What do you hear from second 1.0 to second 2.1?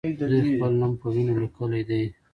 په وینو لیکلی دی.